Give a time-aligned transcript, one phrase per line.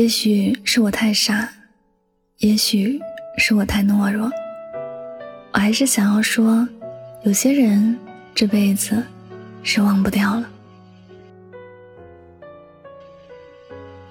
[0.00, 1.46] 也许是我太傻，
[2.38, 2.98] 也许
[3.36, 4.30] 是我太懦弱，
[5.52, 6.66] 我还是想要说，
[7.22, 7.98] 有些人
[8.34, 9.04] 这辈子
[9.62, 10.48] 是忘不掉了。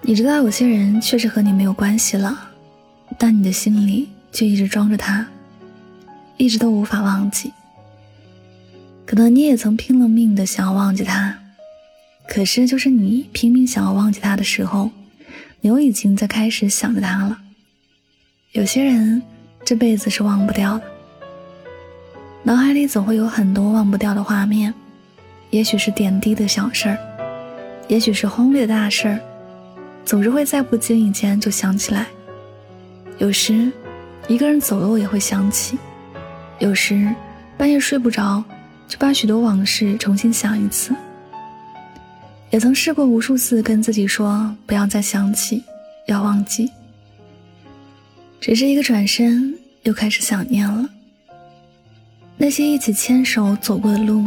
[0.01, 2.51] 你知道，有些人确实和你没有关系了，
[3.17, 5.25] 但你的心里却一直装着他，
[6.37, 7.51] 一直都无法忘记。
[9.07, 11.35] 可能你也曾拼了命的想要忘记他，
[12.27, 14.91] 可是就是你拼命想要忘记他的时候，
[15.61, 17.37] 你又已经在开始想着他了。
[18.51, 19.21] 有些人
[19.63, 20.83] 这辈子是忘不掉的，
[22.43, 24.73] 脑海里总会有很多忘不掉的画面，
[25.49, 26.97] 也许是点滴的小事儿，
[27.87, 29.19] 也许是轰烈的大事儿，
[30.05, 32.07] 总是会在不经意间就想起来。
[33.17, 33.71] 有时，
[34.27, 35.77] 一个人走路也会想起，
[36.59, 37.13] 有时
[37.57, 38.43] 半夜睡不着。
[38.87, 40.95] 就把许多往事重新想一次，
[42.51, 45.63] 也曾试过无数次跟自己说不要再想起，
[46.07, 46.69] 要忘记。
[48.41, 50.89] 只是一个转身，又开始想念了。
[52.37, 54.25] 那些一起牵手走过的路，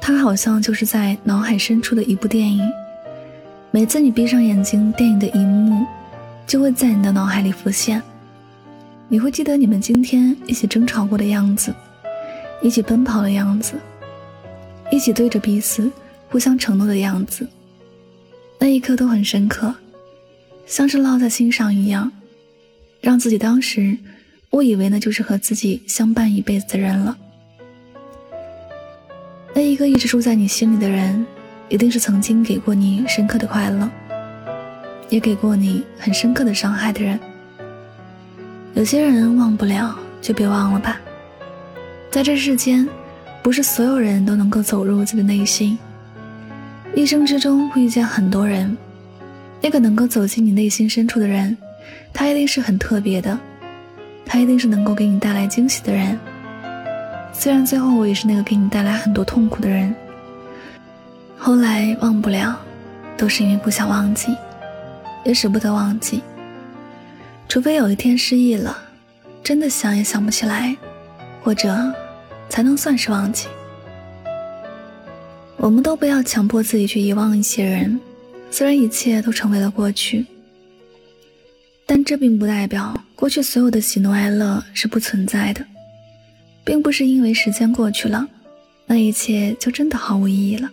[0.00, 2.68] 它好像就是在脑海深处的一部电影。
[3.70, 5.86] 每次你闭上眼睛，电影的一幕
[6.46, 8.02] 就会在你的脑海里浮现。
[9.08, 11.72] 你会记得你们今天一起争吵过的样子。
[12.62, 13.74] 一起奔跑的样子，
[14.90, 15.92] 一起对着彼此
[16.34, 17.46] 互相承诺的样子，
[18.58, 19.72] 那一刻都很深刻，
[20.66, 22.10] 像是烙在心上一样，
[23.00, 23.96] 让自己当时
[24.50, 27.16] 误以为那就是和自己相伴一辈子的人了。
[29.54, 31.24] 那一个一直住在你心里的人，
[31.68, 33.88] 一定是曾经给过你深刻的快乐，
[35.08, 37.16] 也给过你很深刻的伤害的人。
[38.74, 41.00] 有些人忘不了，就别忘了吧。
[42.10, 42.88] 在这世间，
[43.40, 45.78] 不是所有人都能够走入自己的内心。
[46.94, 48.76] 一生之中会遇见很多人，
[49.60, 51.56] 那个能够走进你内心深处的人，
[52.12, 53.38] 他一定是很特别的，
[54.24, 56.18] 他一定是能够给你带来惊喜的人。
[57.32, 59.94] 虽然最后我也是那个给你带来很多痛苦的人，
[61.36, 62.58] 后来忘不了，
[63.16, 64.34] 都是因为不想忘记，
[65.24, 66.22] 也舍不得忘记。
[67.48, 68.76] 除非有一天失忆了，
[69.42, 70.76] 真的想也想不起来，
[71.42, 71.92] 或者。
[72.46, 73.48] 才能算是忘记。
[75.64, 77.98] 我们都不要强迫自己去遗忘一些人，
[78.50, 80.26] 虽然一切都成为了过去，
[81.86, 85.64] 但这并不代表过去所有的喜怒哀乐是不存在的，
[86.66, 88.28] 并不是因为时间过去了，
[88.84, 90.70] 那一切就真的毫无意义了。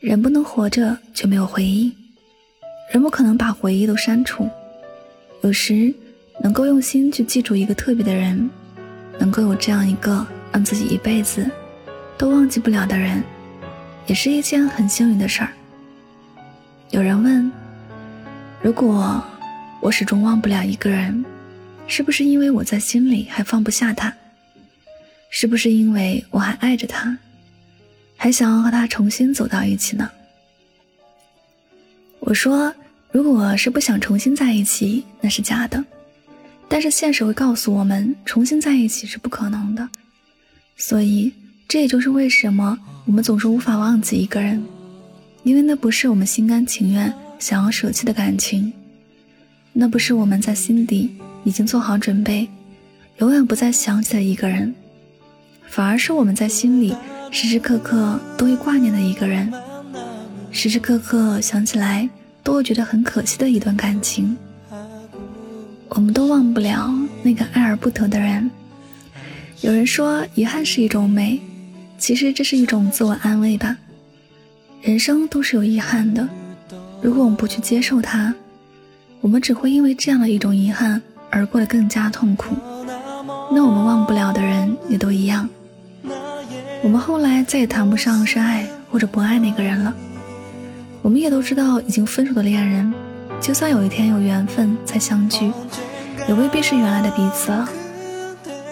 [0.00, 1.92] 人不能活着就没有回忆，
[2.90, 4.50] 人不可能把回忆都删除。
[5.42, 5.94] 有时，
[6.42, 8.50] 能够用心去记住一个特别的人，
[9.20, 10.26] 能够有这样一个。
[10.52, 11.48] 让自己一辈子
[12.18, 13.22] 都忘记不了的人，
[14.06, 15.52] 也是一件很幸运的事儿。
[16.90, 17.50] 有人问：
[18.60, 19.22] 如果
[19.80, 21.24] 我始终忘不了一个人，
[21.86, 24.12] 是不是因为我在心里还放不下他？
[25.30, 27.16] 是不是因为我还爱着他，
[28.16, 30.10] 还想要和他重新走到一起呢？
[32.20, 32.72] 我说：
[33.10, 35.82] 如果是不想重新在一起，那是假的。
[36.68, 39.88] 但是现实会告诉我们，重新在一起是不可能的。
[40.76, 41.32] 所以，
[41.72, 44.62] 这也就是为什么我们总是无法忘记一个人，
[45.42, 48.70] 因为那不是我们心甘情愿想要舍弃的感情，
[49.72, 51.10] 那不是我们在心底
[51.44, 52.46] 已经做好准备，
[53.20, 54.74] 永远不再想起的一个人，
[55.66, 56.94] 反而是我们在心里
[57.30, 59.50] 时时刻刻都会挂念的一个人，
[60.50, 62.06] 时时刻刻想起来
[62.42, 64.36] 都会觉得很可惜的一段感情。
[65.88, 68.50] 我们都忘不了那个爱而不得的人。
[69.62, 71.40] 有人说，遗憾是一种美，
[72.02, 73.76] 其实这是一种自我安慰吧。
[74.80, 76.28] 人生都是有遗憾的，
[77.00, 78.34] 如果我们不去接受它，
[79.20, 82.56] 我们只会因为这样的一种遗憾而过得更加痛苦。
[83.52, 85.48] 那我们忘不了的人也都一样，
[86.82, 89.94] 我们后来再也谈不上是爱或者不爱那个人了。
[91.02, 92.92] 我们也都知道，已经分手的恋人，
[93.40, 95.52] 就算有一天有缘分再相聚，
[96.26, 97.68] 也未必是原来的彼此了。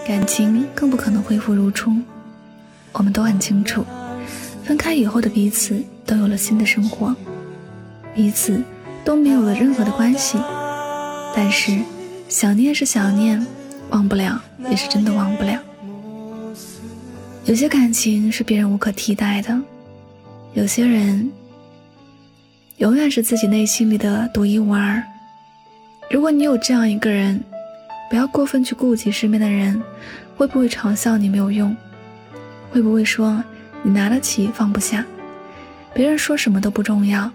[0.05, 1.93] 感情更不可能恢复如初，
[2.93, 3.85] 我们都很清楚，
[4.65, 7.15] 分开以后的彼此都有了新的生活，
[8.15, 8.63] 彼此
[9.05, 10.39] 都没有了任何的关系。
[11.35, 11.79] 但是，
[12.29, 13.45] 想念是想念，
[13.91, 15.59] 忘不了也是真的忘不了。
[17.45, 19.61] 有些感情是别人无可替代的，
[20.55, 21.31] 有些人
[22.79, 25.03] 永远是自己内心里的独一无二。
[26.11, 27.43] 如果你有这样一个人。
[28.11, 29.81] 不要过分去顾及身边的人，
[30.37, 31.77] 会不会嘲笑你没有用？
[32.71, 33.43] 会不会说
[33.83, 35.05] 你拿得起放不下？
[35.93, 37.31] 别人说什么都不重要，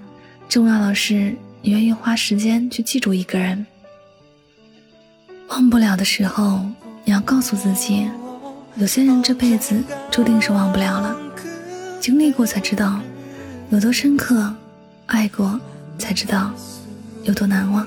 [0.47, 3.65] 重要的是你愿意花时间去记住一个人。
[5.49, 6.65] 忘不了的时候，
[7.03, 8.09] 你要告诉自己，
[8.75, 11.15] 有些人这辈子注定是忘不了了。
[11.99, 12.99] 经历过才知道
[13.69, 14.53] 有多深刻，
[15.07, 15.59] 爱过
[15.97, 16.51] 才知道
[17.23, 17.85] 有多难忘。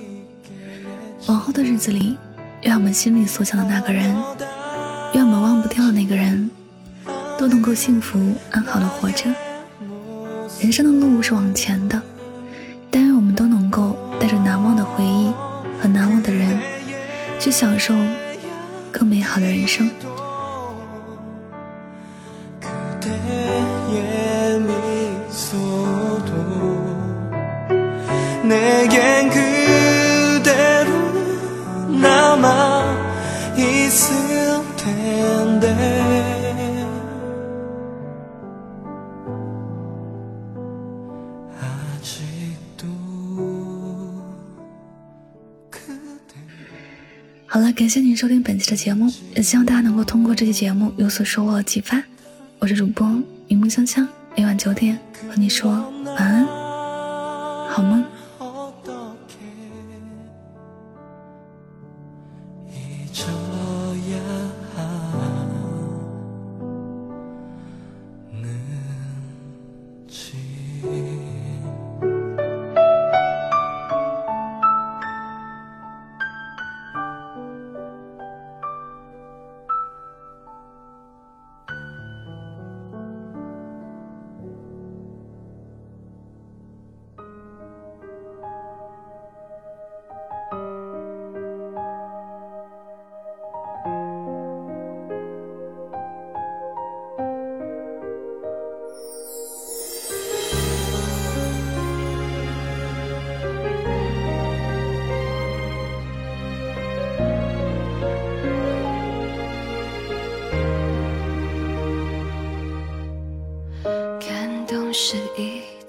[1.27, 2.17] 往后的日子里，
[2.63, 4.15] 愿我们心里所想的那个人，
[5.15, 6.51] 愿我们忘不掉的那个人，
[7.39, 8.19] 都能够幸福
[8.51, 9.31] 安好的活着。
[10.61, 12.03] 人生的路是往前的，
[12.91, 15.33] 但愿我们都能够带着难忘的回忆
[15.81, 16.59] 和难忘的人，
[17.39, 17.95] 去享受
[18.91, 19.89] 更美好的人生。
[47.79, 52.03] 感谢您收听本期的节目，也希望大家能够通过这期节目有所收获和启发。
[52.59, 53.09] 我是主播
[53.47, 54.99] 云梦香香，每晚九点
[55.29, 55.71] 和你说
[56.05, 56.45] 晚安，
[57.69, 58.05] 好梦。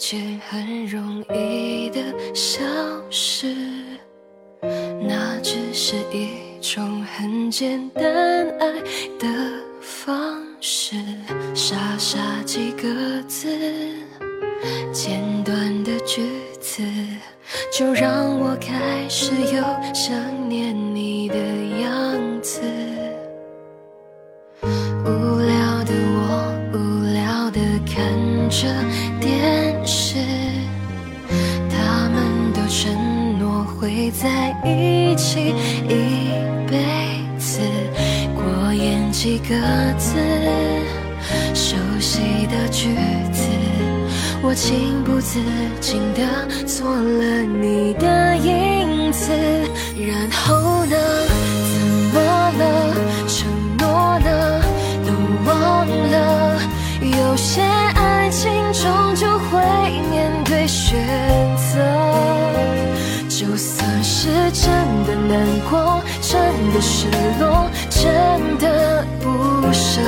[0.10, 2.02] 一件很容易的
[2.34, 2.64] 消
[3.12, 3.56] 失，
[5.08, 8.04] 那只是一种很简单
[8.58, 8.72] 爱
[9.20, 9.28] 的
[9.80, 10.96] 方式，
[11.54, 13.56] 傻傻几个字，
[14.92, 16.24] 简短的句
[16.60, 16.82] 子，
[17.72, 19.64] 就让我开始有
[19.94, 21.38] 想念你的
[21.84, 22.89] 样子。
[39.22, 39.54] 几个
[39.98, 40.16] 字，
[41.54, 42.96] 熟悉的句
[43.34, 43.44] 子，
[44.42, 45.42] 我情不自
[45.82, 49.34] 禁地做了你的影子，
[49.98, 50.96] 然后呢？
[51.68, 51.82] 怎
[52.14, 52.22] 么
[52.60, 52.96] 了？
[53.28, 53.46] 承
[53.78, 54.64] 诺呢？
[55.06, 55.12] 都
[55.46, 56.62] 忘了？
[57.02, 59.60] 有些爱情终究会
[60.10, 60.96] 面对雪
[64.70, 65.34] 真的难
[65.70, 66.40] 过，真
[66.74, 67.08] 的失
[67.40, 68.04] 落，真
[68.60, 69.28] 的不
[69.74, 70.00] 舍，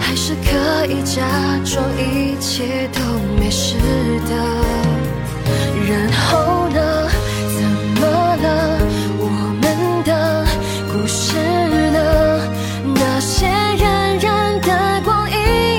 [0.00, 1.22] 还是可以假
[1.64, 3.00] 装一切都
[3.38, 3.76] 没事
[4.28, 4.32] 的。
[5.88, 7.08] 然后呢？
[7.54, 7.62] 怎
[8.00, 8.02] 么
[8.42, 8.46] 了？
[9.20, 9.24] 我
[9.62, 9.64] 们
[10.04, 10.10] 的
[10.90, 11.36] 故事
[11.92, 11.98] 呢？
[12.92, 13.46] 那些
[13.78, 15.36] 冉冉的光阴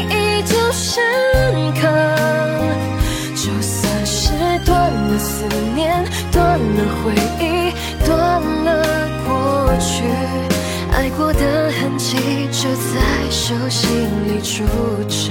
[0.09, 1.03] 依旧深
[1.73, 1.81] 刻。
[3.35, 4.31] 就算是
[4.65, 5.43] 断了思
[5.75, 6.05] 念。
[6.31, 7.45] 断了回忆，
[13.69, 13.89] 心
[14.25, 14.63] 里住
[15.09, 15.27] 着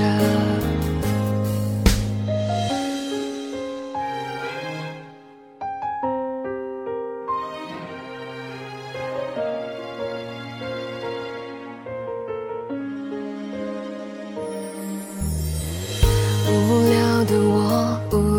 [16.47, 18.36] 无聊的我无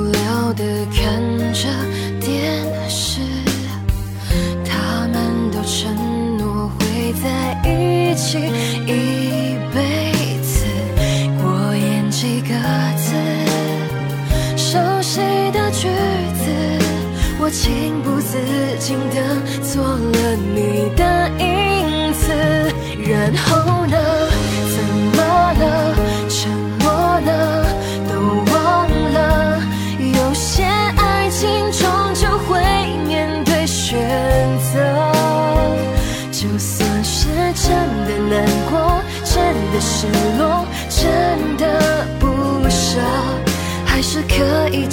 [18.29, 18.37] 自
[18.77, 20.16] 禁地做了。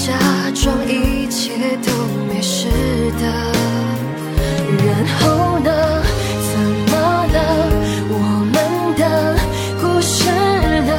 [0.07, 0.13] 假
[0.55, 1.91] 装一切都
[2.29, 2.69] 没事
[3.19, 3.25] 的，
[4.85, 4.87] 然
[5.19, 5.71] 后呢？
[6.53, 6.93] 怎么
[7.33, 7.37] 了？
[8.11, 8.15] 我
[8.53, 8.55] 们
[8.99, 9.03] 的
[9.81, 10.29] 故事
[10.83, 10.93] 呢？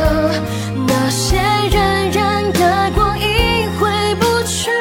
[0.88, 1.38] 那些
[1.70, 4.72] 人人的光阴回不去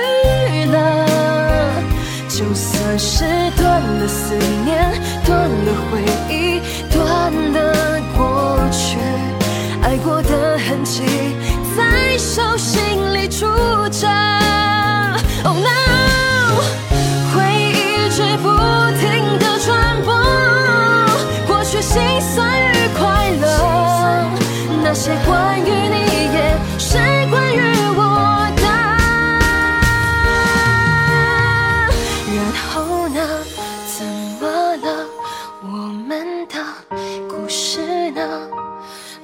[0.73, 0.75] 了，
[2.27, 3.27] 就算是
[3.59, 4.91] 断了思念，
[5.27, 6.01] 断了回
[6.35, 8.97] 忆，断了过去，
[9.83, 11.03] 爱过的痕迹
[11.77, 12.81] 在手心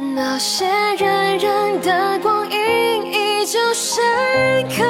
[0.02, 0.64] 那些
[0.96, 2.56] 人人的光影
[3.12, 4.02] 依旧深
[4.70, 4.82] 刻。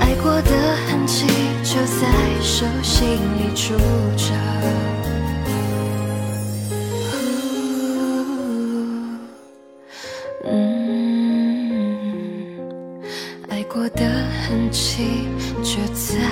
[0.00, 0.50] 爱过的
[0.86, 1.24] 痕迹
[1.64, 2.06] 就在
[2.42, 3.74] 手心里住
[4.18, 4.34] 着。
[10.44, 10.60] 嗯，
[13.48, 14.04] 爱过的
[14.46, 15.26] 痕迹
[15.72, 16.31] 就在